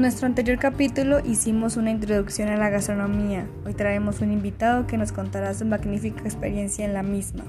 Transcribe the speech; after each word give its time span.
En 0.00 0.04
nuestro 0.04 0.26
anterior 0.26 0.58
capítulo 0.58 1.20
hicimos 1.26 1.76
una 1.76 1.90
introducción 1.90 2.48
a 2.48 2.56
la 2.56 2.70
gastronomía. 2.70 3.46
Hoy 3.66 3.74
traemos 3.74 4.22
un 4.22 4.32
invitado 4.32 4.86
que 4.86 4.96
nos 4.96 5.12
contará 5.12 5.52
su 5.52 5.66
magnífica 5.66 6.22
experiencia 6.22 6.86
en 6.86 6.94
la 6.94 7.02
misma. 7.02 7.44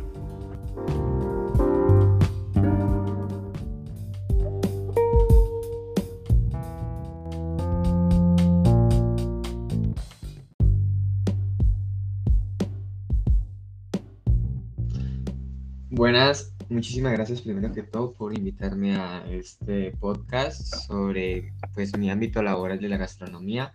Buenas, 15.90 16.54
muchísimas 16.68 17.14
gracias 17.14 17.42
primero 17.42 17.72
que 17.72 17.84
todo 17.84 18.12
por 18.12 18.38
invitarme 18.38 18.98
a 18.98 19.24
este 19.30 19.92
podcast 20.02 20.62
sobre 20.86 21.54
pues 21.74 21.98
mi 21.98 22.10
ámbito 22.10 22.42
laboral 22.42 22.80
de 22.80 22.90
la 22.90 22.98
gastronomía 22.98 23.74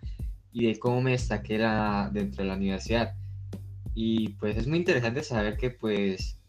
y 0.51 0.67
de 0.67 0.79
cómo 0.79 1.01
me 1.01 1.11
destaqué 1.11 1.57
la, 1.57 2.09
dentro 2.13 2.43
de 2.43 2.49
la 2.49 2.55
universidad. 2.55 3.15
Y 3.93 4.29
pues 4.39 4.57
es 4.57 4.67
muy 4.67 4.77
interesante 4.77 5.23
saber 5.23 5.57
que 5.57 5.71
pues 5.71 6.39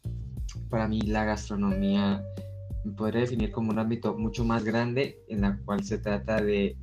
para 0.69 0.89
mí 0.89 1.01
la 1.03 1.25
gastronomía 1.25 2.23
me 2.85 2.93
podría 2.93 3.23
definir 3.23 3.51
como 3.51 3.71
un 3.71 3.79
ámbito 3.79 4.17
mucho 4.17 4.45
más 4.45 4.65
grande 4.65 5.19
en 5.29 5.43
la 5.43 5.59
cual 5.65 5.85
se 5.85 5.99
trata 5.99 6.41
de 6.43 6.77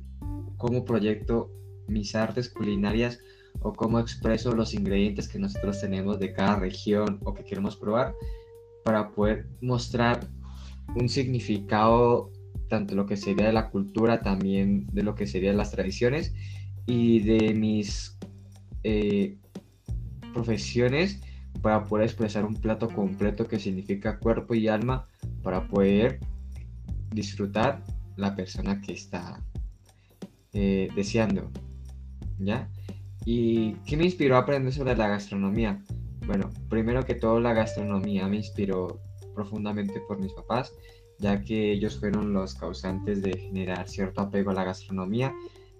cómo 0.56 0.84
proyecto 0.84 1.50
mis 1.88 2.14
artes 2.14 2.48
culinarias 2.48 3.20
o 3.60 3.72
cómo 3.72 3.98
expreso 3.98 4.52
los 4.52 4.74
ingredientes 4.74 5.28
que 5.28 5.38
nosotros 5.38 5.80
tenemos 5.80 6.18
de 6.18 6.32
cada 6.32 6.56
región 6.56 7.20
o 7.24 7.34
que 7.34 7.44
queremos 7.44 7.76
probar 7.76 8.14
para 8.84 9.10
poder 9.10 9.48
mostrar 9.60 10.20
un 10.94 11.08
significado 11.08 12.30
tanto 12.68 12.94
lo 12.94 13.06
que 13.06 13.16
sería 13.16 13.46
de 13.46 13.52
la 13.52 13.70
cultura, 13.70 14.20
también 14.20 14.86
de 14.92 15.02
lo 15.02 15.14
que 15.14 15.26
serían 15.26 15.56
las 15.56 15.70
tradiciones 15.70 16.34
y 16.86 17.20
de 17.20 17.54
mis 17.54 18.16
eh, 18.84 19.36
profesiones 20.32 21.20
para 21.62 21.84
poder 21.84 22.06
expresar 22.06 22.44
un 22.44 22.54
plato 22.54 22.88
completo 22.88 23.46
que 23.48 23.58
significa 23.58 24.18
cuerpo 24.18 24.54
y 24.54 24.68
alma 24.68 25.08
para 25.42 25.66
poder 25.66 26.20
disfrutar 27.10 27.82
la 28.16 28.34
persona 28.34 28.80
que 28.80 28.92
está 28.92 29.42
eh, 30.52 30.88
deseando. 30.94 31.50
¿Ya? 32.38 32.68
¿Y 33.24 33.72
qué 33.86 33.96
me 33.96 34.04
inspiró 34.04 34.36
aprender 34.36 34.72
sobre 34.72 34.96
la 34.96 35.08
gastronomía? 35.08 35.82
Bueno, 36.26 36.52
primero 36.68 37.04
que 37.04 37.14
todo 37.14 37.40
la 37.40 37.54
gastronomía 37.54 38.28
me 38.28 38.36
inspiró 38.36 39.00
profundamente 39.34 40.00
por 40.06 40.20
mis 40.20 40.32
papás, 40.32 40.72
ya 41.18 41.42
que 41.42 41.72
ellos 41.72 41.98
fueron 41.98 42.32
los 42.32 42.54
causantes 42.54 43.22
de 43.22 43.36
generar 43.36 43.88
cierto 43.88 44.20
apego 44.20 44.50
a 44.50 44.54
la 44.54 44.64
gastronomía, 44.64 45.34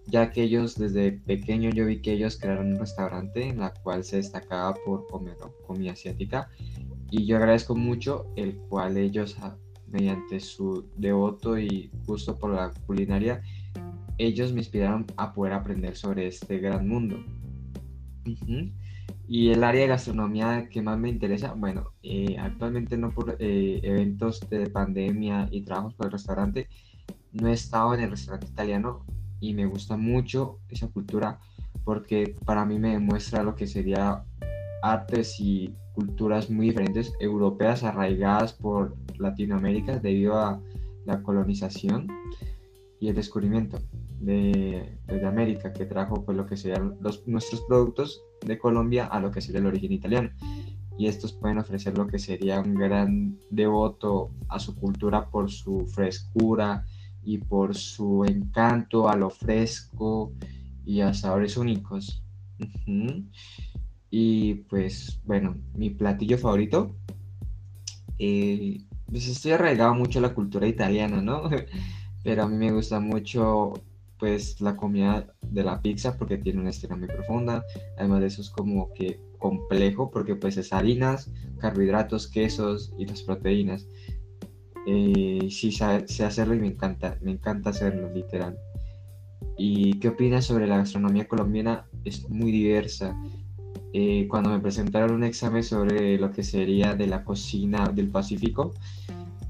ya 0.06 0.30
que 0.30 0.42
ellos 0.42 0.76
desde 0.76 1.12
pequeño 1.12 1.70
yo 1.70 1.86
vi 1.86 2.00
que 2.00 2.12
ellos 2.12 2.38
crearon 2.40 2.72
un 2.72 2.78
restaurante 2.78 3.48
en 3.48 3.58
la 3.58 3.72
cual 3.74 4.04
se 4.04 4.16
destacaba 4.16 4.74
por 4.84 5.06
comer 5.06 5.36
comida 5.66 5.92
asiática 5.92 6.48
y 7.10 7.26
yo 7.26 7.36
agradezco 7.36 7.74
mucho 7.74 8.26
el 8.36 8.56
cual 8.56 8.96
ellos 8.96 9.36
ah, 9.40 9.56
mediante 9.88 10.40
su 10.40 10.88
devoto 10.96 11.58
y 11.58 11.90
gusto 12.06 12.36
por 12.36 12.54
la 12.54 12.72
culinaria 12.86 13.42
ellos 14.18 14.52
me 14.52 14.60
inspiraron 14.60 15.06
a 15.16 15.32
poder 15.32 15.52
aprender 15.52 15.96
sobre 15.96 16.26
este 16.26 16.58
gran 16.58 16.88
mundo. 16.88 17.22
Y 19.28 19.50
el 19.50 19.64
área 19.64 19.82
de 19.82 19.88
gastronomía 19.88 20.68
que 20.68 20.82
más 20.82 20.98
me 20.98 21.08
interesa, 21.08 21.52
bueno, 21.52 21.92
eh, 22.02 22.36
actualmente 22.38 22.96
no 22.96 23.10
por 23.10 23.36
eh, 23.40 23.80
eventos 23.82 24.40
de 24.48 24.70
pandemia 24.70 25.48
y 25.50 25.62
trabajos 25.62 25.94
por 25.94 26.06
el 26.06 26.12
restaurante, 26.12 26.68
no 27.32 27.48
he 27.48 27.52
estado 27.52 27.94
en 27.94 28.00
el 28.00 28.10
restaurante 28.10 28.46
italiano 28.46 29.04
y 29.40 29.52
me 29.54 29.66
gusta 29.66 29.96
mucho 29.96 30.58
esa 30.68 30.86
cultura 30.88 31.40
porque 31.84 32.34
para 32.44 32.64
mí 32.64 32.78
me 32.78 32.92
demuestra 32.92 33.42
lo 33.42 33.54
que 33.54 33.66
sería 33.66 34.24
artes 34.82 35.40
y 35.40 35.74
culturas 35.94 36.48
muy 36.50 36.66
diferentes, 36.66 37.12
europeas 37.20 37.82
arraigadas 37.82 38.52
por 38.52 38.96
Latinoamérica 39.18 39.98
debido 39.98 40.38
a 40.38 40.60
la 41.04 41.22
colonización 41.22 42.06
y 43.00 43.08
el 43.08 43.14
descubrimiento 43.14 43.78
de, 44.20 44.98
de 45.06 45.26
América 45.26 45.72
que 45.72 45.86
trajo 45.86 46.24
pues 46.24 46.36
lo 46.36 46.46
que 46.46 46.56
serían 46.56 46.96
los, 47.00 47.26
nuestros 47.26 47.62
productos 47.62 48.22
de 48.44 48.58
Colombia 48.58 49.06
a 49.06 49.20
lo 49.20 49.30
que 49.30 49.40
sería 49.40 49.60
el 49.60 49.66
origen 49.66 49.92
italiano. 49.92 50.30
Y 50.98 51.08
estos 51.08 51.32
pueden 51.32 51.58
ofrecer 51.58 51.96
lo 51.96 52.06
que 52.06 52.18
sería 52.18 52.60
un 52.60 52.74
gran 52.74 53.38
devoto 53.50 54.30
a 54.48 54.58
su 54.58 54.74
cultura 54.74 55.28
por 55.28 55.50
su 55.50 55.86
frescura 55.86 56.84
y 57.22 57.38
por 57.38 57.74
su 57.74 58.24
encanto 58.24 59.08
a 59.08 59.16
lo 59.16 59.28
fresco 59.28 60.32
y 60.84 61.00
a 61.00 61.12
sabores 61.12 61.56
únicos. 61.56 62.22
Y 64.10 64.54
pues 64.70 65.20
bueno, 65.24 65.56
mi 65.74 65.90
platillo 65.90 66.38
favorito, 66.38 66.96
eh, 68.18 68.80
pues 69.06 69.28
estoy 69.28 69.52
arraigado 69.52 69.94
mucho 69.94 70.20
a 70.20 70.22
la 70.22 70.34
cultura 70.34 70.66
italiana, 70.66 71.20
¿no? 71.20 71.50
Pero 72.24 72.44
a 72.44 72.48
mí 72.48 72.56
me 72.56 72.72
gusta 72.72 73.00
mucho 73.00 73.74
pues 74.18 74.60
la 74.60 74.76
comida 74.76 75.26
de 75.42 75.64
la 75.64 75.80
pizza 75.80 76.16
porque 76.16 76.38
tiene 76.38 76.60
una 76.60 76.70
historia 76.70 76.96
muy 76.96 77.08
profunda. 77.08 77.64
Además 77.98 78.20
de 78.20 78.26
eso 78.26 78.42
es 78.42 78.50
como 78.50 78.92
que 78.92 79.20
complejo 79.38 80.10
porque 80.10 80.36
pues 80.36 80.56
es 80.56 80.72
harinas, 80.72 81.30
carbohidratos, 81.58 82.28
quesos 82.28 82.92
y 82.98 83.06
las 83.06 83.22
proteínas. 83.22 83.86
Eh, 84.86 85.48
sí 85.50 85.72
sé 85.72 86.24
hacerlo 86.24 86.54
y 86.54 86.60
me 86.60 86.68
encanta, 86.68 87.18
me 87.20 87.32
encanta 87.32 87.70
hacerlo 87.70 88.12
literal. 88.12 88.58
¿Y 89.58 89.98
qué 89.98 90.08
opinas 90.08 90.44
sobre 90.44 90.66
la 90.66 90.78
gastronomía 90.78 91.26
colombiana? 91.26 91.86
Es 92.04 92.28
muy 92.28 92.52
diversa. 92.52 93.16
Eh, 93.92 94.26
cuando 94.28 94.50
me 94.50 94.60
presentaron 94.60 95.12
un 95.12 95.24
examen 95.24 95.62
sobre 95.64 96.18
lo 96.18 96.30
que 96.30 96.42
sería 96.42 96.94
de 96.94 97.06
la 97.06 97.24
cocina 97.24 97.88
del 97.88 98.10
Pacífico, 98.10 98.74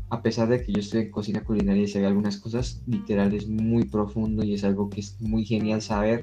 a 0.08 0.22
pesar 0.22 0.48
de 0.48 0.62
que 0.62 0.72
yo 0.72 0.80
estoy 0.80 1.02
en 1.02 1.10
cocina 1.10 1.42
culinaria 1.42 1.82
y 1.82 1.88
sé 1.88 2.04
algunas 2.06 2.36
cosas, 2.38 2.82
literal 2.86 3.34
es 3.34 3.48
muy 3.48 3.84
profundo 3.84 4.44
y 4.44 4.54
es 4.54 4.64
algo 4.64 4.88
que 4.88 5.00
es 5.00 5.20
muy 5.20 5.44
genial 5.44 5.82
saber 5.82 6.22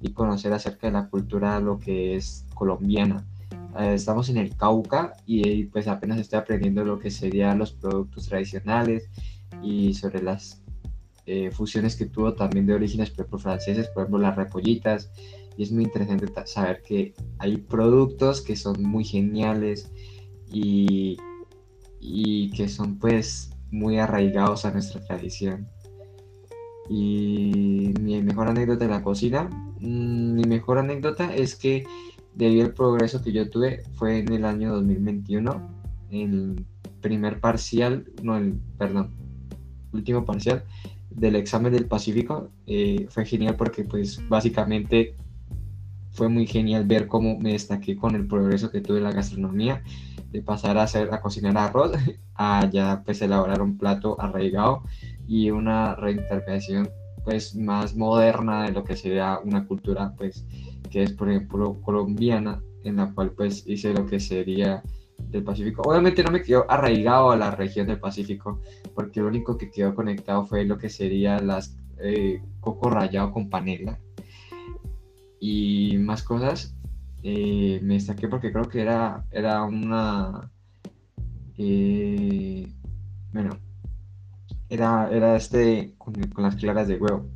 y 0.00 0.12
conocer 0.12 0.52
acerca 0.52 0.88
de 0.88 0.92
la 0.92 1.08
cultura, 1.08 1.58
lo 1.60 1.78
que 1.78 2.16
es 2.16 2.44
colombiana. 2.54 3.26
Eh, 3.78 3.94
estamos 3.94 4.28
en 4.28 4.36
el 4.36 4.54
Cauca 4.56 5.14
y 5.24 5.64
pues 5.64 5.88
apenas 5.88 6.18
estoy 6.18 6.40
aprendiendo 6.40 6.84
lo 6.84 6.98
que 6.98 7.10
serían 7.10 7.58
los 7.58 7.72
productos 7.72 8.28
tradicionales 8.28 9.08
y 9.62 9.94
sobre 9.94 10.22
las 10.22 10.62
eh, 11.24 11.50
fusiones 11.52 11.96
que 11.96 12.06
tuvo 12.06 12.34
también 12.34 12.66
de 12.66 12.74
orígenes 12.74 13.12
franceses, 13.38 13.88
por 13.88 14.02
ejemplo 14.02 14.18
las 14.18 14.36
repollitas. 14.36 15.10
Y 15.56 15.62
es 15.62 15.72
muy 15.72 15.84
interesante 15.84 16.26
saber 16.46 16.82
que 16.82 17.14
hay 17.38 17.56
productos 17.58 18.42
que 18.42 18.56
son 18.56 18.82
muy 18.82 19.04
geniales 19.04 19.90
y 20.50 21.16
y 22.02 22.50
que 22.50 22.68
son 22.68 22.98
pues 22.98 23.50
muy 23.70 23.98
arraigados 23.98 24.64
a 24.64 24.72
nuestra 24.72 25.00
tradición. 25.00 25.68
Y 26.90 27.94
mi 28.00 28.20
mejor 28.22 28.48
anécdota 28.48 28.84
de 28.84 28.90
la 28.90 29.02
cocina, 29.02 29.48
mm, 29.80 30.34
mi 30.34 30.44
mejor 30.44 30.78
anécdota 30.78 31.34
es 31.34 31.54
que 31.54 31.84
debido 32.34 32.66
al 32.66 32.74
progreso 32.74 33.22
que 33.22 33.32
yo 33.32 33.48
tuve 33.48 33.84
fue 33.94 34.18
en 34.18 34.32
el 34.32 34.44
año 34.44 34.74
2021, 34.74 35.62
el 36.10 36.66
primer 37.00 37.40
parcial, 37.40 38.04
no 38.22 38.36
el, 38.36 38.58
perdón, 38.76 39.10
último 39.92 40.24
parcial 40.24 40.64
del 41.10 41.36
examen 41.36 41.72
del 41.72 41.86
Pacífico. 41.86 42.50
Eh, 42.66 43.06
fue 43.10 43.24
genial 43.24 43.56
porque 43.56 43.84
pues 43.84 44.20
básicamente 44.28 45.14
fue 46.12 46.28
muy 46.28 46.46
genial 46.46 46.84
ver 46.84 47.08
cómo 47.08 47.38
me 47.38 47.52
destaqué 47.52 47.96
con 47.96 48.14
el 48.14 48.26
progreso 48.26 48.70
que 48.70 48.80
tuve 48.80 48.98
en 48.98 49.04
la 49.04 49.12
gastronomía 49.12 49.82
de 50.30 50.42
pasar 50.42 50.78
a 50.78 50.84
hacer 50.84 51.12
a 51.12 51.20
cocinar 51.20 51.56
arroz 51.56 51.92
a 52.34 53.02
pues 53.04 53.22
elaborar 53.22 53.62
un 53.62 53.78
plato 53.78 54.20
arraigado 54.20 54.82
y 55.26 55.50
una 55.50 55.94
reinterpretación 55.94 56.90
pues 57.24 57.54
más 57.54 57.94
moderna 57.96 58.64
de 58.64 58.72
lo 58.72 58.84
que 58.84 58.96
sería 58.96 59.38
una 59.44 59.66
cultura 59.66 60.14
pues 60.16 60.44
que 60.90 61.02
es 61.02 61.12
por 61.12 61.30
ejemplo 61.30 61.80
colombiana 61.82 62.62
en 62.84 62.96
la 62.96 63.12
cual 63.12 63.30
pues 63.30 63.64
hice 63.66 63.94
lo 63.94 64.06
que 64.06 64.18
sería 64.18 64.82
del 65.18 65.44
Pacífico. 65.44 65.82
Obviamente 65.82 66.24
no 66.24 66.32
me 66.32 66.42
quedó 66.42 66.68
arraigado 66.68 67.30
a 67.30 67.36
la 67.36 67.52
región 67.52 67.86
del 67.86 68.00
Pacífico 68.00 68.60
porque 68.92 69.20
lo 69.20 69.28
único 69.28 69.56
que 69.56 69.70
quedó 69.70 69.94
conectado 69.94 70.44
fue 70.46 70.64
lo 70.64 70.78
que 70.78 70.88
sería 70.88 71.38
las 71.38 71.76
eh, 72.00 72.42
coco 72.60 72.90
rallado 72.90 73.30
con 73.30 73.48
panela 73.48 74.00
y 75.44 75.98
más 75.98 76.22
cosas 76.22 76.72
eh, 77.24 77.80
me 77.82 77.94
destaqué 77.94 78.28
porque 78.28 78.52
creo 78.52 78.68
que 78.68 78.80
era, 78.80 79.26
era 79.32 79.64
una... 79.64 80.48
Eh, 81.58 82.72
bueno, 83.32 83.58
era, 84.68 85.10
era 85.10 85.34
este 85.34 85.94
con, 85.98 86.14
las 86.36 86.54
claras 86.54 86.86
de 86.86 86.96
huevo, 86.96 87.28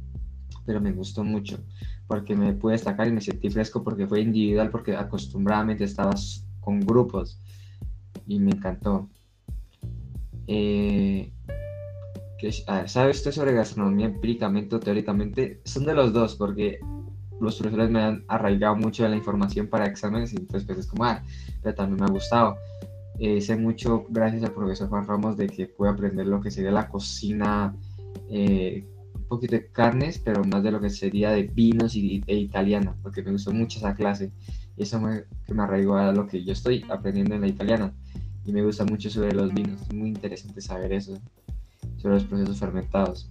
pero 0.65 0.81
me 0.81 0.93
gustó 0.93 1.25
mucho 1.25 1.59
porque 2.07 2.37
me 2.37 2.53
pude 2.53 2.75
destacar 2.75 3.09
y 3.09 3.13
me 3.13 3.21
sentí 3.21 3.51
fresco 3.51 3.83
porque 3.83 4.07
fue 4.07 4.21
individual, 4.21 4.71
porque 4.71 4.95
acostumbradamente 4.95 5.83
estabas 5.83 6.47
con 6.61 6.79
grupos 6.79 7.41
y 8.25 8.39
me 8.39 8.53
encantó. 8.53 9.11
Eh, 10.47 11.33
que, 12.39 12.53
¿sabe 12.53 13.11
usted 13.11 13.33
sobre 13.33 13.53
gastronomía 13.53 14.07
empíricamente 14.07 14.77
o 14.77 14.81
teóricamente? 14.81 15.61
Son 15.65 15.85
de 15.85 15.95
los 15.95 16.13
dos, 16.13 16.37
porque 16.37 16.79
los 17.41 17.57
profesores 17.57 17.91
me 17.91 18.01
han 18.01 18.25
arraigado 18.29 18.77
mucho 18.77 19.03
de 19.03 19.11
la 19.11 19.17
información 19.17 19.67
para 19.67 19.87
exámenes 19.87 20.33
y 20.33 20.37
entonces 20.37 20.65
pues 20.67 20.79
es 20.79 20.87
como, 20.87 21.05
ah, 21.05 21.23
pero 21.63 21.75
también 21.75 22.01
me 22.01 22.07
ha 22.07 22.11
gustado. 22.11 22.57
Eh, 23.19 23.41
sé 23.41 23.57
mucho 23.57 24.07
gracias 24.11 24.43
al 24.43 24.53
profesor 24.53 24.89
Juan 24.89 25.07
Ramos 25.07 25.37
de 25.37 25.47
que 25.47 25.67
pude 25.67 25.89
aprender 25.89 26.27
lo 26.27 26.41
que 26.41 26.51
sería 26.51 26.71
la 26.71 26.89
cocina, 26.89 27.75
eh, 28.31 28.85
un 29.15 29.25
poquito 29.25 29.57
de 29.57 29.69
carnes, 29.69 30.19
pero 30.19 30.45
más 30.45 30.63
de 30.63 30.71
lo 30.71 30.81
que 30.81 30.91
sería 30.91 31.31
de 31.31 31.45
vinos 31.45 31.97
y, 31.97 32.23
e 32.27 32.37
italiana, 32.37 32.95
porque 33.03 33.23
me 33.23 33.33
gustó 33.33 33.53
mucho 33.53 33.79
esa 33.79 33.95
clase 33.95 34.33
y 34.77 34.83
eso 34.83 35.01
me, 35.01 35.25
que 35.47 35.55
me 35.55 35.63
arraigó 35.63 35.97
a 35.97 36.13
lo 36.13 36.27
que 36.27 36.45
yo 36.45 36.53
estoy 36.53 36.85
aprendiendo 36.91 37.35
en 37.35 37.41
la 37.41 37.49
italiana 37.49 37.93
y 38.45 38.53
me 38.53 38.63
gusta 38.63 38.85
mucho 38.85 39.11
sobre 39.11 39.33
los 39.33 39.53
vinos, 39.53 39.81
es 39.83 39.95
muy 39.95 40.09
interesante 40.09 40.61
saber 40.61 40.93
eso, 40.93 41.19
sobre 41.97 42.15
los 42.15 42.25
procesos 42.25 42.59
fermentados. 42.59 43.31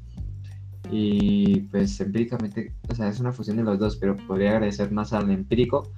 Y 0.91 1.61
pues 1.71 1.99
empíricamente, 1.99 2.73
o 2.89 2.95
sea, 2.95 3.09
es 3.09 3.19
una 3.19 3.33
fusión 3.33 3.57
de 3.57 3.63
los 3.63 3.79
dos, 3.79 3.97
pero 3.97 4.15
podría 4.15 4.51
agradecer 4.51 4.91
más 4.91 5.13
al 5.13 5.31
empírico 5.31 5.91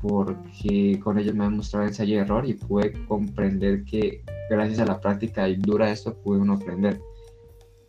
porque 0.00 1.00
con 1.02 1.18
ellos 1.18 1.34
me 1.34 1.44
han 1.44 1.56
mostrado 1.56 1.86
ensayo 1.86 2.14
y 2.14 2.18
error 2.18 2.48
y 2.48 2.54
pude 2.54 2.92
comprender 3.06 3.84
que 3.84 4.22
gracias 4.48 4.78
a 4.80 4.86
la 4.86 5.00
práctica 5.00 5.48
y 5.48 5.56
dura 5.56 5.90
esto 5.90 6.14
pude 6.14 6.40
uno 6.40 6.54
aprender. 6.54 7.00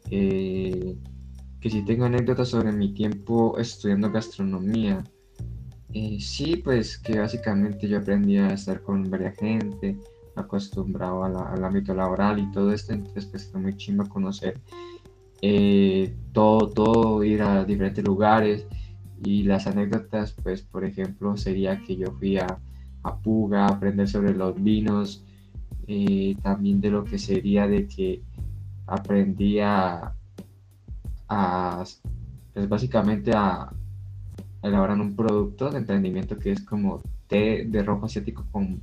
Eh, 0.10 0.96
que 1.60 1.70
si 1.70 1.84
tengo 1.84 2.06
anécdotas 2.06 2.50
sobre 2.50 2.72
mi 2.72 2.94
tiempo 2.94 3.58
estudiando 3.58 4.12
gastronomía, 4.12 5.04
eh, 5.94 6.18
sí, 6.20 6.56
pues 6.58 6.98
que 6.98 7.20
básicamente 7.20 7.88
yo 7.88 8.00
aprendí 8.00 8.38
a 8.38 8.54
estar 8.54 8.82
con 8.82 9.10
varias 9.10 9.38
gente, 9.38 9.98
acostumbrado 10.36 11.24
al 11.24 11.64
ámbito 11.64 11.94
laboral 11.94 12.40
y 12.40 12.50
todo 12.52 12.72
esto, 12.72 12.94
entonces 12.94 13.26
pues 13.26 13.44
está 13.44 13.60
muy 13.60 13.76
chimba 13.76 14.06
conocer 14.06 14.60
eh, 15.42 16.16
todo, 16.34 16.70
todo, 16.70 17.24
ir 17.24 17.42
a 17.42 17.66
diferentes 17.66 18.04
lugares. 18.04 18.66
Y 19.24 19.44
las 19.44 19.68
anécdotas, 19.68 20.34
pues 20.44 20.62
por 20.62 20.86
ejemplo, 20.86 21.36
sería 21.36 21.82
que 21.84 21.96
yo 21.98 22.12
fui 22.12 22.38
a, 22.38 22.60
a 23.04 23.18
Puga 23.18 23.66
a 23.66 23.70
aprender 23.70 24.08
sobre 24.08 24.34
los 24.34 24.62
vinos, 24.62 25.26
eh, 25.88 26.36
también 26.42 26.80
de 26.80 26.92
lo 26.92 27.04
que 27.04 27.18
sería 27.18 27.68
de 27.68 27.88
que 27.88 28.22
aprendí 28.88 29.60
a, 29.60 30.14
pues 32.54 32.70
básicamente 32.70 33.32
a 33.36 33.72
elaborar 34.64 35.00
un 35.00 35.16
producto 35.16 35.70
de 35.70 35.80
emprendimiento 35.80 36.38
que 36.38 36.52
es 36.52 36.62
como 36.62 37.02
té 37.28 37.66
de 37.68 37.84
rojo 37.84 38.08
asiático 38.08 38.46
con 38.52 38.82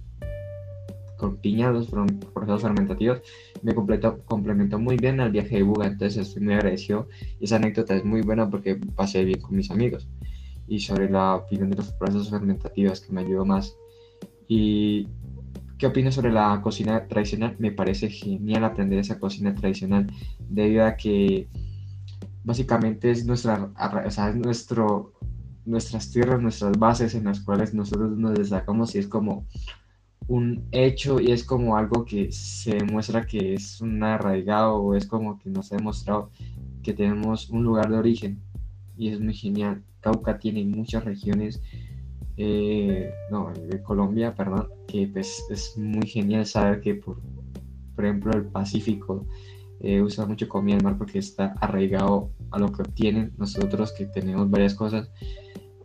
con 1.16 1.36
piña, 1.36 1.70
los 1.70 1.88
procesos 1.88 2.62
fermentativos, 2.62 3.20
me 3.62 3.74
completó, 3.74 4.22
complementó 4.24 4.78
muy 4.78 4.96
bien 4.96 5.20
al 5.20 5.30
viaje 5.30 5.56
de 5.56 5.62
Buga, 5.62 5.86
entonces 5.86 6.28
estoy 6.28 6.42
muy 6.42 6.54
agradecido. 6.54 7.08
Esa 7.40 7.56
anécdota 7.56 7.94
es 7.94 8.04
muy 8.04 8.22
buena 8.22 8.48
porque 8.50 8.76
pasé 8.76 9.24
bien 9.24 9.40
con 9.40 9.56
mis 9.56 9.70
amigos. 9.70 10.08
Y 10.68 10.80
sobre 10.80 11.08
la 11.10 11.36
opinión 11.36 11.70
de 11.70 11.76
los 11.76 11.92
procesos 11.92 12.30
fermentativos 12.30 13.00
que 13.00 13.12
me 13.12 13.20
ayudó 13.20 13.44
más. 13.44 13.76
¿Y 14.48 15.08
qué 15.78 15.86
opino 15.86 16.10
sobre 16.12 16.32
la 16.32 16.60
cocina 16.62 17.06
tradicional? 17.06 17.56
Me 17.58 17.72
parece 17.72 18.08
genial 18.08 18.64
aprender 18.64 18.98
esa 18.98 19.18
cocina 19.18 19.54
tradicional 19.54 20.06
debido 20.48 20.84
a 20.84 20.96
que 20.96 21.48
básicamente 22.44 23.10
es 23.10 23.26
nuestra, 23.26 23.70
o 24.06 24.10
sea, 24.10 24.30
es 24.30 24.36
nuestro, 24.36 25.12
nuestras 25.64 26.10
tierras, 26.10 26.40
nuestras 26.40 26.78
bases 26.78 27.14
en 27.14 27.24
las 27.24 27.40
cuales 27.40 27.74
nosotros 27.74 28.16
nos 28.16 28.34
destacamos 28.34 28.94
y 28.94 28.98
es 28.98 29.08
como 29.08 29.46
un 30.28 30.66
hecho 30.72 31.20
y 31.20 31.30
es 31.30 31.44
como 31.44 31.76
algo 31.76 32.04
que 32.04 32.32
se 32.32 32.76
demuestra 32.76 33.26
que 33.26 33.54
es 33.54 33.80
un 33.80 34.02
arraigado 34.02 34.76
o 34.76 34.94
es 34.94 35.06
como 35.06 35.38
que 35.38 35.50
nos 35.50 35.72
ha 35.72 35.76
demostrado 35.76 36.30
que 36.82 36.92
tenemos 36.92 37.48
un 37.50 37.62
lugar 37.62 37.90
de 37.90 37.98
origen 37.98 38.40
y 38.96 39.08
es 39.08 39.20
muy 39.20 39.34
genial. 39.34 39.82
Cauca 40.00 40.38
tiene 40.38 40.64
muchas 40.64 41.04
regiones, 41.04 41.60
eh, 42.36 43.10
no, 43.30 43.52
Colombia, 43.84 44.34
perdón, 44.34 44.68
que 44.86 45.06
pues 45.06 45.44
es 45.50 45.76
muy 45.76 46.06
genial 46.06 46.46
saber 46.46 46.80
que 46.80 46.94
por, 46.94 47.20
por 47.94 48.04
ejemplo 48.04 48.32
el 48.32 48.46
Pacífico 48.46 49.26
eh, 49.80 50.00
usa 50.00 50.26
mucho 50.26 50.48
comida 50.48 50.76
del 50.76 50.84
mar 50.84 50.98
porque 50.98 51.18
está 51.18 51.54
arraigado 51.60 52.30
a 52.50 52.58
lo 52.58 52.72
que 52.72 52.82
obtienen 52.82 53.32
nosotros 53.36 53.92
que 53.92 54.06
tenemos 54.06 54.50
varias 54.50 54.74
cosas 54.74 55.10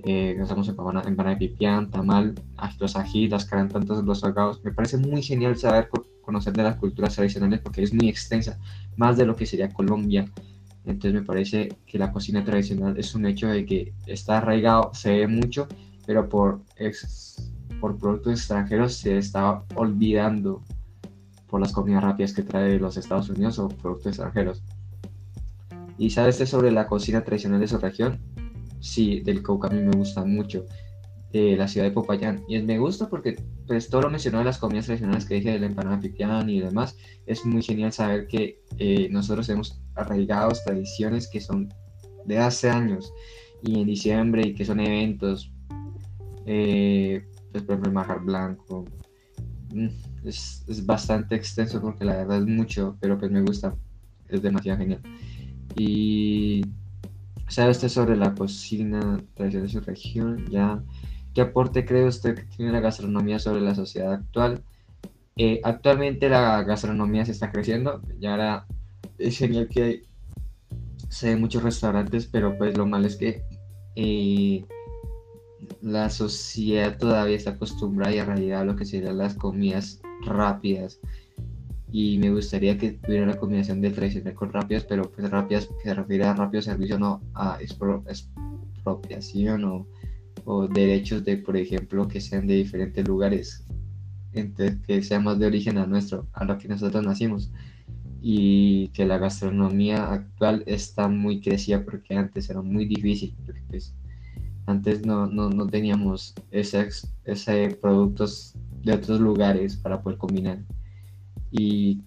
eh, 0.04 0.36
en 0.38 1.08
empanada 1.08 1.36
de 1.36 1.38
pipián, 1.38 1.90
tamal, 1.90 2.36
los 2.80 2.96
ají, 2.96 3.28
las 3.28 3.46
carantantas, 3.46 4.04
los 4.04 4.20
salgados. 4.20 4.64
Me 4.64 4.72
parece 4.72 4.98
muy 4.98 5.22
genial 5.22 5.58
saber 5.58 5.90
conocer 6.22 6.54
de 6.54 6.64
las 6.64 6.78
culturas 6.78 7.16
tradicionales 7.16 7.60
porque 7.60 7.84
es 7.84 7.94
muy 7.94 8.10
extensa, 8.10 8.60
más 8.96 9.18
de 9.18 9.26
lo 9.26 9.36
que 9.36 9.46
sería 9.46 9.74
Colombia. 9.74 10.26
Entonces 10.86 11.14
me 11.14 11.26
parece 11.26 11.78
que 11.86 12.00
la 12.00 12.12
cocina 12.12 12.44
tradicional 12.44 12.98
es 12.98 13.14
un 13.14 13.26
hecho 13.26 13.48
de 13.48 13.66
que 13.66 13.94
está 14.08 14.40
arraigado, 14.40 14.92
se 14.94 15.12
ve 15.12 15.28
mucho, 15.28 15.68
pero 16.06 16.28
por, 16.28 16.62
por 17.80 17.98
productos 17.98 18.34
extranjeros 18.34 18.94
se 18.96 19.18
está 19.18 19.64
olvidando 19.76 20.64
por 21.48 21.60
las 21.60 21.74
comidas 21.74 22.04
rápidas 22.04 22.34
que 22.34 22.44
trae 22.44 22.80
los 22.80 22.98
Estados 22.98 23.30
Unidos 23.30 23.60
o 23.60 23.68
productos 23.68 24.08
extranjeros. 24.08 24.64
¿Y 25.98 26.10
sabes 26.10 26.38
sobre 26.50 26.72
la 26.72 26.88
cocina 26.88 27.24
tradicional 27.24 27.60
de 27.60 27.68
su 27.68 27.78
región? 27.78 28.21
Sí, 28.82 29.22
del 29.22 29.42
Cauca 29.42 29.70
a 29.70 29.72
mí 29.72 29.82
me 29.82 29.96
gusta 29.96 30.26
mucho, 30.26 30.66
de 31.32 31.56
la 31.56 31.68
ciudad 31.68 31.88
de 31.88 31.92
Popayán. 31.92 32.44
Y 32.48 32.60
me 32.60 32.78
gusta 32.78 33.10
porque 33.10 33.42
pues 33.68 33.90
todo 33.90 34.02
lo 34.02 34.10
mencionado 34.10 34.44
de 34.44 34.50
las 34.50 34.58
comidas 34.58 34.86
tradicionales 34.86 35.26
que 35.26 35.36
dije 35.36 35.52
de 35.52 35.60
la 35.60 35.68
empanada 35.68 36.00
pipián 36.00 36.50
y 36.50 36.60
demás, 36.60 36.98
es 37.26 37.46
muy 37.46 37.62
genial 37.62 37.94
saber 37.94 38.28
que 38.28 38.62
eh, 38.78 39.08
nosotros 39.10 39.48
hemos 39.50 39.82
arraigados 39.96 40.64
tradiciones 40.64 41.30
que 41.30 41.40
son 41.40 41.74
de 42.26 42.38
hace 42.38 42.70
años 42.70 43.14
y 43.64 43.80
en 43.80 43.88
diciembre 43.88 44.48
y 44.48 44.54
que 44.54 44.66
son 44.66 44.80
eventos, 44.80 45.52
eh, 46.46 47.24
pues 47.52 47.64
por 47.64 47.74
ejemplo 47.74 47.90
el 47.90 47.96
majar 47.96 48.22
blanco. 48.22 48.86
Mm, 49.74 49.88
es, 50.26 50.66
es 50.68 50.86
bastante 50.86 51.36
extenso 51.36 51.80
porque 51.82 52.04
la 52.04 52.18
verdad 52.18 52.40
es 52.40 52.46
mucho, 52.46 52.98
pero 53.00 53.18
pues 53.18 53.32
me 53.32 53.42
gusta, 53.42 53.74
es 54.28 54.42
demasiado 54.42 54.80
genial. 54.80 55.02
Y 55.78 56.62
¿Sabe 57.52 57.72
usted 57.72 57.90
sobre 57.90 58.16
la 58.16 58.34
cocina 58.34 59.22
tradicional 59.34 59.68
de 59.68 59.74
su 59.74 59.82
región? 59.82 60.50
¿Ya? 60.50 60.82
¿Qué 61.34 61.42
aporte 61.42 61.84
cree 61.84 62.08
usted 62.08 62.34
que 62.34 62.44
tiene 62.44 62.72
la 62.72 62.80
gastronomía 62.80 63.40
sobre 63.40 63.60
la 63.60 63.76
sociedad 63.76 64.14
actual? 64.14 64.64
Eh, 65.36 65.60
actualmente 65.62 66.30
la 66.30 66.64
gastronomía 66.64 67.26
se 67.26 67.34
está 67.34 67.52
creciendo, 67.52 68.02
ya 68.20 68.32
ahora 68.32 68.68
es 69.18 69.38
genial 69.38 69.68
que 69.68 69.84
hay, 69.84 70.02
se 71.10 71.36
muchos 71.36 71.62
restaurantes, 71.62 72.26
pero 72.26 72.58
pues 72.58 72.78
lo 72.78 72.86
malo 72.86 73.08
es 73.08 73.18
que 73.18 73.44
eh, 73.98 74.66
la 75.82 76.10
sociedad 76.10 76.98
todavía 76.98 77.36
está 77.36 77.52
acostumbrada 77.52 78.16
y 78.16 78.20
arraigada 78.20 78.62
a 78.62 78.66
lo 78.66 78.78
que 78.78 78.86
serían 78.86 79.18
las 79.18 79.36
comidas 79.36 80.00
rápidas 80.26 81.02
y 81.92 82.18
me 82.20 82.32
gustaría 82.32 82.78
que 82.78 82.94
tuviera 82.94 83.26
la 83.26 83.38
combinación 83.38 83.82
de 83.82 83.92
tradicional 83.92 84.34
con 84.34 84.54
rápidas, 84.54 84.86
pero 84.86 85.12
pues 85.12 85.30
rápidas 85.30 85.68
que 85.68 85.90
se 85.90 85.94
refiere 85.94 86.24
a 86.24 86.34
rápido 86.34 86.62
servicio, 86.62 86.98
no 86.98 87.22
a 87.34 87.58
expropiación 87.62 89.66
o, 89.66 89.88
o, 90.46 90.68
derechos 90.68 91.26
de, 91.26 91.38
por 91.38 91.58
ejemplo, 91.58 92.08
que 92.08 92.22
sean 92.22 92.48
de 92.48 92.56
diferentes 92.56 93.06
lugares, 93.06 93.66
entonces 94.32 94.78
que 94.88 95.04
sean 95.04 95.26
más 95.26 95.38
de 95.38 95.48
origen 95.48 95.78
a 95.78 95.86
nuestro, 95.86 96.28
a 96.34 96.46
lo 96.46 96.58
que 96.58 96.70
nosotros 96.70 97.04
nacimos. 97.04 97.52
Y 98.24 98.90
que 98.90 99.06
la 99.06 99.18
gastronomía 99.18 100.14
actual 100.14 100.64
está 100.68 101.08
muy 101.08 101.42
crecida 101.42 101.84
porque 101.84 102.16
antes 102.16 102.50
era 102.52 102.62
muy 102.62 102.86
difícil, 102.86 103.36
porque 103.46 103.64
pues 103.68 103.96
antes 104.68 105.06
no, 105.06 105.26
no, 105.26 105.50
no 105.50 105.68
teníamos 105.68 106.36
esos, 106.52 107.12
productos 107.82 108.54
de 108.84 108.94
otros 108.94 109.20
lugares 109.20 109.76
para 109.76 110.02
poder 110.02 110.20
combinar. 110.20 110.60
¿Y 111.52 112.02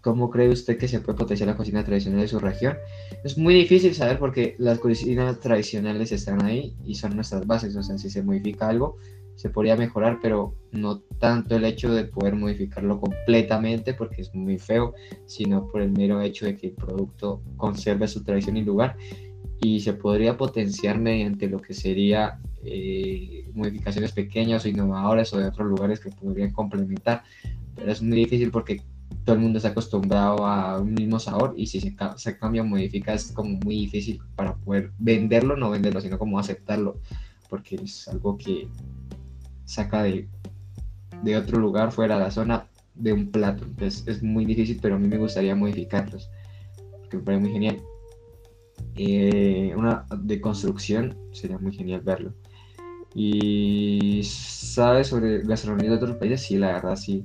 cómo 0.00 0.30
cree 0.30 0.48
usted 0.48 0.78
que 0.78 0.88
se 0.88 1.00
puede 1.00 1.18
potenciar 1.18 1.48
la 1.48 1.56
cocina 1.56 1.84
tradicional 1.84 2.20
de 2.20 2.28
su 2.28 2.38
región? 2.38 2.76
Es 3.24 3.38
muy 3.38 3.54
difícil 3.54 3.94
saber 3.94 4.18
porque 4.18 4.54
las 4.58 4.78
cocinas 4.78 5.40
tradicionales 5.40 6.12
están 6.12 6.44
ahí 6.44 6.76
y 6.84 6.94
son 6.94 7.16
nuestras 7.16 7.46
bases. 7.46 7.74
O 7.76 7.82
sea, 7.82 7.98
si 7.98 8.10
se 8.10 8.22
modifica 8.22 8.68
algo, 8.68 8.98
se 9.34 9.50
podría 9.50 9.76
mejorar, 9.76 10.18
pero 10.20 10.54
no 10.72 11.00
tanto 11.18 11.56
el 11.56 11.64
hecho 11.64 11.92
de 11.92 12.04
poder 12.04 12.34
modificarlo 12.36 13.00
completamente 13.00 13.94
porque 13.94 14.22
es 14.22 14.34
muy 14.34 14.58
feo, 14.58 14.94
sino 15.26 15.68
por 15.68 15.82
el 15.82 15.92
mero 15.92 16.20
hecho 16.20 16.46
de 16.46 16.56
que 16.56 16.68
el 16.68 16.74
producto 16.74 17.42
conserve 17.56 18.08
su 18.08 18.22
tradición 18.22 18.56
y 18.56 18.62
lugar 18.62 18.96
y 19.60 19.80
se 19.80 19.94
podría 19.94 20.36
potenciar 20.36 20.98
mediante 20.98 21.48
lo 21.48 21.60
que 21.60 21.72
sería 21.72 22.40
eh, 22.64 23.48
modificaciones 23.54 24.12
pequeñas 24.12 24.64
o 24.64 24.68
innovadoras 24.68 25.32
o 25.32 25.38
de 25.38 25.46
otros 25.46 25.68
lugares 25.68 26.00
que 26.00 26.10
podrían 26.10 26.52
complementar 26.52 27.22
pero 27.74 27.90
es 27.90 28.02
muy 28.02 28.16
difícil 28.16 28.50
porque 28.50 28.82
todo 29.24 29.36
el 29.36 29.42
mundo 29.42 29.58
está 29.58 29.70
acostumbrado 29.70 30.46
a 30.46 30.80
un 30.80 30.94
mismo 30.94 31.18
sabor 31.18 31.54
y 31.56 31.66
si 31.66 31.80
se, 31.80 32.38
cambia 32.38 32.62
o 32.62 32.64
modifica 32.64 33.14
es 33.14 33.30
como 33.32 33.58
muy 33.64 33.76
difícil 33.76 34.20
para 34.34 34.54
poder 34.56 34.90
venderlo, 34.98 35.56
no 35.56 35.70
venderlo, 35.70 36.00
sino 36.00 36.18
como 36.18 36.38
aceptarlo, 36.38 37.00
porque 37.48 37.76
es 37.76 38.08
algo 38.08 38.36
que 38.36 38.68
saca 39.64 40.02
de, 40.02 40.28
de 41.22 41.36
otro 41.36 41.58
lugar 41.58 41.92
fuera 41.92 42.16
de 42.16 42.24
la 42.24 42.30
zona 42.30 42.66
de 42.94 43.12
un 43.12 43.30
plato. 43.30 43.64
Entonces 43.64 44.06
es 44.06 44.22
muy 44.22 44.44
difícil, 44.44 44.78
pero 44.82 44.96
a 44.96 44.98
mí 44.98 45.08
me 45.08 45.18
gustaría 45.18 45.54
modificarlos. 45.54 46.30
que 47.10 47.18
me 47.18 47.22
parece 47.22 47.42
muy 47.42 47.52
genial. 47.52 47.80
Eh, 48.96 49.72
una 49.76 50.04
de 50.16 50.40
construcción 50.40 51.16
sería 51.32 51.58
muy 51.58 51.72
genial 51.72 52.00
verlo. 52.00 52.34
Y 53.14 54.22
sabes 54.24 55.08
sobre 55.08 55.42
gastronomía 55.42 55.90
de 55.90 55.96
otros 55.96 56.16
países, 56.16 56.42
sí, 56.42 56.56
la 56.56 56.72
verdad 56.72 56.96
sí. 56.96 57.24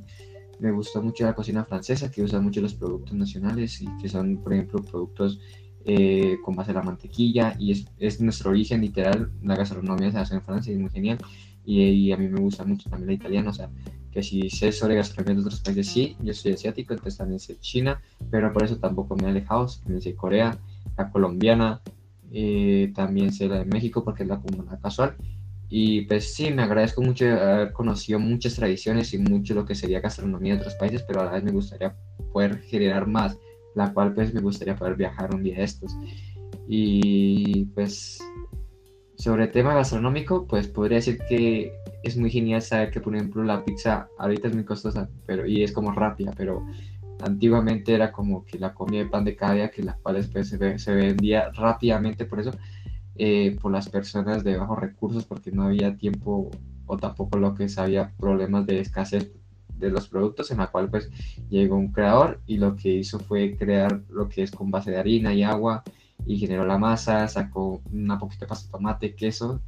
Me 0.60 0.72
gusta 0.72 1.02
mucho 1.02 1.24
la 1.24 1.36
cocina 1.36 1.64
francesa, 1.66 2.12
que 2.12 2.24
usa 2.24 2.40
mucho 2.40 2.62
los 2.62 2.74
productos 2.74 3.14
nacionales 3.14 3.82
y 3.82 3.88
que 4.02 4.10
son, 4.10 4.38
por 4.38 4.54
ejemplo, 4.54 4.82
productos 4.82 5.40
eh, 5.86 6.38
con 6.44 6.56
base 6.56 6.72
a 6.72 6.76
la 6.76 6.82
mantequilla. 6.82 7.56
Y 7.60 7.72
es, 7.72 7.86
es, 7.98 8.20
nuestro 8.20 8.52
origen 8.52 8.82
literal. 8.82 9.32
La 9.44 9.56
gastronomía 9.56 10.12
se 10.12 10.18
hace 10.18 10.36
en 10.36 10.42
Francia 10.42 10.74
es 10.74 10.80
muy 10.80 10.90
genial. 10.90 11.18
Y, 11.66 11.82
y, 11.84 12.12
a 12.12 12.18
mí 12.18 12.28
me 12.28 12.40
gusta 12.40 12.64
mucho 12.64 12.90
también 12.90 13.08
la 13.08 13.14
italiana. 13.14 13.50
O 13.52 13.54
sea, 13.54 13.70
que 14.12 14.24
si 14.24 14.50
sé 14.50 14.72
sobre 14.72 14.96
gastronomía 14.96 15.36
de 15.36 15.42
otros 15.42 15.62
países, 15.62 15.88
sí. 15.88 16.18
Yo 16.22 16.34
soy 16.34 16.54
asiático, 16.54 16.94
entonces 16.94 17.18
también 17.18 17.40
sé 17.40 17.60
China, 17.60 18.02
pero 18.32 18.52
por 18.52 18.64
eso 18.64 18.78
tampoco 18.78 19.16
me 19.16 19.28
he 19.28 19.30
alejado. 19.30 19.68
También 19.84 20.02
sé 20.02 20.16
Corea, 20.16 20.58
la 20.98 21.12
colombiana, 21.12 21.82
eh, 22.32 22.92
también 22.96 23.32
sé 23.32 23.48
la 23.48 23.60
de 23.60 23.66
México 23.66 24.04
porque 24.04 24.24
es 24.24 24.30
la 24.30 24.40
comuna 24.40 24.80
casual. 24.82 25.16
Y 25.70 26.02
pues 26.04 26.34
sí, 26.34 26.52
me 26.52 26.64
agradezco 26.64 27.02
mucho 27.02 27.26
haber 27.26 27.74
conocido 27.74 28.20
muchas 28.20 28.56
tradiciones 28.56 29.14
y 29.14 29.18
mucho 29.18 29.54
lo 29.54 29.66
que 29.66 29.76
sería 29.76 30.00
gastronomía 30.00 30.54
de 30.54 30.60
otros 30.60 30.76
países, 30.76 31.04
pero 31.04 31.22
a 31.22 31.26
la 31.26 31.32
vez 31.32 31.44
me 31.44 31.52
gustaría 31.52 31.96
poder 32.32 32.62
generar 32.62 33.08
más, 33.08 33.38
la 33.76 33.94
cual 33.94 34.14
pues 34.14 34.34
me 34.34 34.42
gustaría 34.42 34.76
poder 34.76 34.96
viajar 34.96 35.34
un 35.34 35.44
día 35.44 35.58
de 35.58 35.64
estos. 35.64 35.96
Y 36.68 37.66
pues 37.76 38.20
sobre 39.18 39.46
el 39.46 39.52
tema 39.52 39.74
gastronómico, 39.74 40.46
pues 40.48 40.68
podría 40.68 40.98
decir 40.98 41.18
que 41.28 41.74
es 42.04 42.16
muy 42.16 42.30
genial 42.30 42.62
saber 42.62 42.92
que 42.92 43.02
por 43.02 43.16
ejemplo 43.16 43.44
la 43.44 43.66
pizza 43.66 44.08
ahorita 44.18 44.48
es 44.48 44.56
muy 44.56 44.64
costosa, 44.64 45.10
pero 45.26 45.46
y 45.46 45.64
es 45.64 45.72
como 45.74 45.92
rápida, 45.92 46.34
pero 46.38 46.66
antiguamente 47.22 47.94
era 47.94 48.12
como 48.12 48.46
que 48.46 48.60
la 48.60 48.74
comida 48.74 49.04
de 49.04 49.10
pan 49.10 49.26
de 49.26 49.36
cada 49.36 49.54
día, 49.54 49.72
que 49.72 49.84
la 49.84 49.98
cual 49.98 50.16
después 50.16 50.48
se, 50.48 50.80
se 50.80 50.94
vendía 50.94 51.52
rápidamente, 51.52 52.26
por 52.26 52.40
eso 52.40 52.52
eh, 53.18 53.58
por 53.62 53.72
las 53.72 53.90
personas 53.90 54.44
de 54.44 54.58
bajos 54.58 54.80
recursos 54.80 55.26
porque 55.26 55.52
no 55.52 55.64
había 55.64 55.96
tiempo 55.96 56.52
o 56.86 56.98
tampoco 56.98 57.38
lo 57.38 57.54
que 57.54 57.70
sabía 57.70 58.14
problemas 58.18 58.66
de 58.66 58.80
escasez 58.80 59.32
de 59.78 59.90
los 59.90 60.08
productos 60.08 60.52
en 60.52 60.58
la 60.58 60.68
cual 60.68 60.90
pues 60.90 61.10
llegó 61.50 61.76
un 61.76 61.92
creador 61.92 62.42
y 62.48 62.58
lo 62.58 62.76
que 62.76 62.90
hizo 62.90 63.20
fue 63.20 63.56
crear 63.56 64.02
lo 64.10 64.28
que 64.28 64.44
es 64.44 64.52
con 64.52 64.72
base 64.72 64.92
de 64.92 64.98
harina 64.98 65.34
y 65.34 65.44
agua 65.44 65.84
y 66.26 66.38
generó 66.38 66.66
la 66.66 66.78
masa, 66.78 67.28
sacó 67.28 67.82
una 67.92 68.18
poquita 68.18 68.46
de 68.46 68.50
pasta 68.50 68.72
tomate, 68.72 69.16
queso 69.16 69.62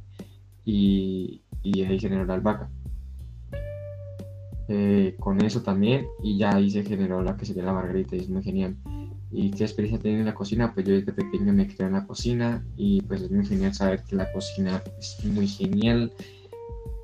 y, 0.64 1.42
y 1.62 1.82
ahí 1.84 1.98
generó 1.98 2.24
la 2.24 2.34
albahaca. 2.34 2.70
Eh, 4.68 5.16
con 5.18 5.44
eso 5.44 5.62
también 5.62 6.06
y 6.22 6.38
ya 6.38 6.54
ahí 6.54 6.70
se 6.70 6.84
generó 6.84 7.22
la 7.22 7.36
que 7.36 7.44
sería 7.44 7.64
la 7.64 7.72
margarita 7.72 8.14
y 8.14 8.20
es 8.20 8.28
muy 8.28 8.42
genial. 8.42 8.76
¿Y 9.32 9.50
qué 9.52 9.64
experiencia 9.64 10.02
tiene 10.02 10.20
en 10.20 10.26
la 10.26 10.34
cocina? 10.34 10.74
Pues 10.74 10.86
yo 10.86 10.94
desde 10.94 11.12
pequeño 11.12 11.52
me 11.52 11.66
crié 11.66 11.86
en 11.86 11.92
la 11.92 12.06
cocina 12.06 12.64
y 12.76 13.00
pues 13.02 13.22
es 13.22 13.30
muy 13.30 13.46
genial 13.46 13.72
saber 13.74 14.02
que 14.02 14.16
la 14.16 14.30
cocina 14.32 14.82
es 14.98 15.24
muy 15.24 15.46
genial. 15.46 16.12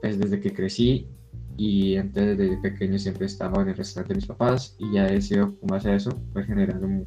Pues 0.00 0.18
desde 0.18 0.40
que 0.40 0.52
crecí 0.52 1.08
y 1.56 1.96
antes 1.96 2.36
desde 2.36 2.56
pequeño 2.58 2.98
siempre 2.98 3.26
estaba 3.26 3.62
en 3.62 3.68
el 3.68 3.76
restaurante 3.76 4.12
de 4.12 4.18
mis 4.18 4.26
papás 4.26 4.74
y 4.78 4.92
ya 4.92 5.06
he 5.06 5.12
decidido 5.14 5.56
con 5.58 5.68
base 5.68 5.88
a 5.88 5.94
eso 5.94 6.10
pues 6.32 6.46
generar 6.46 6.84
un, 6.84 7.06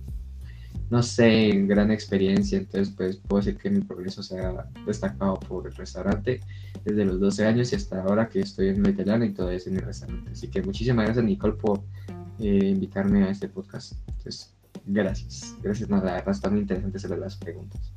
no 0.90 1.04
sé, 1.04 1.52
gran 1.68 1.92
experiencia. 1.92 2.58
Entonces 2.58 2.94
pues 2.96 3.18
puedo 3.18 3.44
decir 3.44 3.58
que 3.58 3.70
mi 3.70 3.82
progreso 3.82 4.24
se 4.24 4.40
ha 4.40 4.70
destacado 4.86 5.34
por 5.34 5.68
el 5.68 5.76
restaurante 5.76 6.40
desde 6.86 7.04
los 7.04 7.20
12 7.20 7.46
años 7.46 7.74
y 7.74 7.76
hasta 7.76 8.02
ahora 8.02 8.30
que 8.30 8.40
estoy 8.40 8.70
en 8.70 8.86
el 8.86 8.94
italiano 8.94 9.26
y 9.26 9.34
todavía 9.34 9.58
es 9.58 9.68
en 9.68 9.74
mi 9.74 9.82
restaurante. 9.82 10.32
Así 10.32 10.48
que 10.48 10.62
muchísimas 10.62 11.04
gracias 11.04 11.26
Nicole 11.26 11.56
por 11.56 11.84
eh, 12.40 12.70
invitarme 12.70 13.26
a 13.26 13.32
este 13.32 13.50
podcast. 13.50 13.94
Entonces, 14.08 14.56
Gracias, 14.92 15.56
gracias, 15.62 15.88
nada, 15.88 16.06
la 16.06 16.14
verdad 16.14 16.32
está 16.32 16.50
muy 16.50 16.62
interesante 16.62 16.98
hacerle 16.98 17.18
las 17.18 17.36
preguntas. 17.36 17.94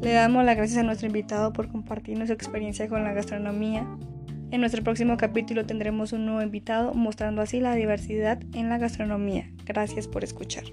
Le 0.00 0.12
damos 0.14 0.42
las 0.46 0.56
gracias 0.56 0.78
a 0.78 0.82
nuestro 0.82 1.06
invitado 1.06 1.52
por 1.52 1.68
compartirnos 1.68 2.28
su 2.28 2.32
experiencia 2.32 2.88
con 2.88 3.04
la 3.04 3.12
gastronomía. 3.12 3.86
En 4.50 4.60
nuestro 4.60 4.82
próximo 4.82 5.18
capítulo 5.18 5.66
tendremos 5.66 6.14
un 6.14 6.24
nuevo 6.24 6.40
invitado 6.40 6.94
mostrando 6.94 7.42
así 7.42 7.60
la 7.60 7.74
diversidad 7.74 8.42
en 8.54 8.70
la 8.70 8.78
gastronomía. 8.78 9.50
Gracias 9.66 10.08
por 10.08 10.24
escuchar. 10.24 10.64